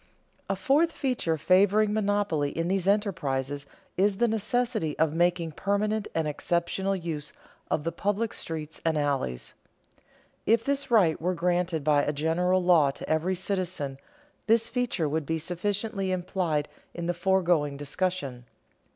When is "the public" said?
7.83-8.33